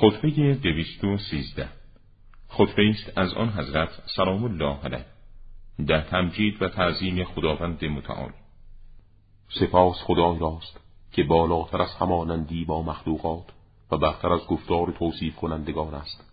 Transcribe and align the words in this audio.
خطبه 0.00 0.54
دویست 0.54 1.04
و 1.04 1.18
سیزده. 1.18 1.68
خطبه 2.48 2.90
است 2.90 3.18
از 3.18 3.34
آن 3.34 3.48
حضرت 3.48 3.88
سلام 4.16 4.44
الله 4.44 4.76
علیه. 4.84 5.04
در 5.86 6.00
تمجید 6.00 6.62
و 6.62 6.68
تعظیم 6.68 7.24
خداوند 7.24 7.84
متعال. 7.84 8.32
سپاس 9.48 9.96
خدای 10.02 10.38
راست 10.38 10.80
که 11.12 11.22
بالاتر 11.22 11.82
از 11.82 11.94
همانندی 11.94 12.64
با 12.64 12.82
مخلوقات 12.82 13.44
و 13.90 13.98
برتر 13.98 14.32
از 14.32 14.46
گفتار 14.46 14.94
توصیف 14.98 15.36
کنندگان 15.36 15.94
است. 15.94 16.24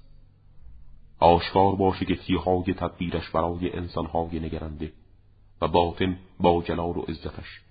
آشکار 1.19 1.75
باشه 1.75 2.05
که 2.05 2.37
های 2.37 2.73
تدبیرش 2.73 3.29
برای 3.29 3.73
انسانهای 3.73 4.39
نگرنده 4.39 4.91
و 5.61 5.67
باطن 5.67 6.17
با 6.39 6.61
جلال 6.61 6.97
و 6.97 7.01
عزتش. 7.01 7.61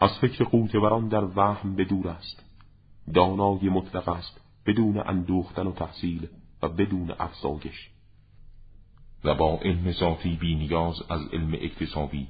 از 0.00 0.10
فکر 0.20 0.44
قوت 0.44 0.76
بران 0.76 1.08
در 1.08 1.24
وهم 1.24 1.76
بدور 1.76 2.08
است. 2.08 2.44
دانای 3.14 3.68
مطلق 3.68 4.08
است. 4.08 4.49
بدون 4.66 4.98
اندوختن 4.98 5.66
و 5.66 5.72
تحصیل 5.72 6.28
و 6.62 6.68
بدون 6.68 7.10
افزایش. 7.18 7.90
و 9.24 9.34
با 9.34 9.58
علم 9.62 9.92
ذاتی 9.92 10.36
بی 10.36 10.54
نیاز 10.54 11.02
از 11.08 11.20
علم 11.32 11.52
اکتسابی 11.52 12.28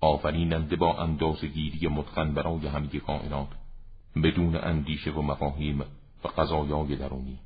آفریننده 0.00 0.76
با 0.76 0.98
اندازگیری 0.98 1.88
متقن 1.88 2.34
برای 2.34 2.66
همه 2.66 2.88
کائنات 2.88 3.48
بدون 4.22 4.56
اندیشه 4.56 5.10
و 5.10 5.22
مفاهیم 5.22 5.80
و 6.24 6.28
قضایای 6.28 6.96
درونی. 6.96 7.38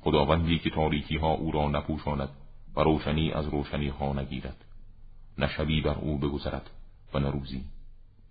خداوندی 0.00 0.58
که 0.58 0.70
تاریکی 0.70 1.16
ها 1.16 1.32
او 1.32 1.52
را 1.52 1.68
نپوشاند 1.68 2.28
و 2.76 2.80
روشنی 2.80 3.32
از 3.32 3.48
روشنی 3.48 3.88
ها 3.88 4.12
نگیرد. 4.12 4.64
نه 5.38 5.48
شبی 5.48 5.80
بر 5.80 5.94
او 5.94 6.18
بگذرد 6.18 6.70
و 7.14 7.18
نه 7.18 7.30
روزی. 7.30 7.64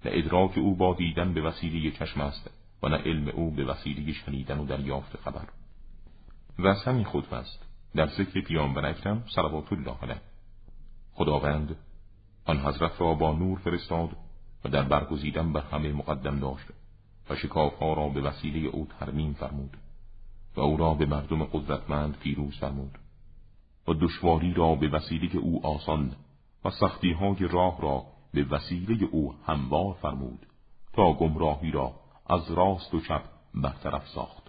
نه 0.06 0.12
ادراک 0.14 0.58
او 0.58 0.76
با 0.76 0.94
دیدن 0.94 1.34
به 1.34 1.42
وسیله 1.42 1.92
چشم 1.92 2.22
است. 2.22 2.59
و 2.84 2.90
نه 2.90 2.98
علم 2.98 3.28
او 3.28 3.52
به 3.52 3.66
وسیله 3.66 4.14
شنیدن 4.14 4.60
و 4.60 4.66
دریافت 4.66 5.18
خبر. 5.18 5.48
و 6.60 6.74
همین 6.74 7.04
خود 7.04 7.34
است 7.34 7.66
در 7.96 8.08
ذکر 8.08 8.42
پیامبر 8.42 8.86
اکرم 8.86 9.24
صلوات 9.36 9.74
الله 9.74 9.98
علیه. 10.02 10.22
خداوند 11.14 11.76
آن 12.46 12.60
حضرت 12.60 13.02
را 13.02 13.14
با 13.14 13.34
نور 13.34 13.60
فرستاد 13.60 14.10
و 14.66 14.70
در 14.70 14.84
برگزیدن 14.84 15.54
بر 15.54 15.62
همه 15.62 15.94
مقدم 15.94 16.40
داشت 16.40 16.66
و 17.30 17.36
شکافها 17.36 17.94
را 17.94 18.10
به 18.10 18.22
وسیله 18.22 18.70
او 18.70 18.88
ترمیم 19.00 19.34
فرمود 19.34 19.78
و 20.56 20.62
او 20.62 20.78
را 20.78 20.94
به 20.94 21.06
مردم 21.06 21.44
قدرتمند 21.44 22.18
پیروز 22.18 22.58
فرمود 22.58 22.98
و 23.88 23.94
دشواری 23.94 24.54
را 24.54 24.76
به 24.76 24.90
وسیله 24.90 25.36
او 25.36 25.66
آسان 25.66 26.16
و 26.66 26.70
سختی 26.70 27.12
های 27.12 27.48
راه 27.48 27.82
را 27.82 28.04
به 28.34 28.44
وسیله 28.44 29.06
او 29.12 29.36
هموار 29.46 29.94
فرمود 30.02 30.46
تا 30.94 31.14
گمراهی 31.14 31.72
را 31.72 31.94
از 32.30 32.52
راست 32.52 32.94
و 32.94 33.02
چپ 33.02 33.22
برطرف 33.54 34.08
ساخت. 34.08 34.49